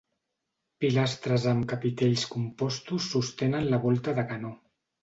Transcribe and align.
Pilastres 0.83 1.45
amb 1.53 1.67
capitells 1.75 2.27
compostos 2.35 3.13
sostenen 3.17 3.71
la 3.75 3.83
volta 3.89 4.19
de 4.23 4.27
canó. 4.35 4.57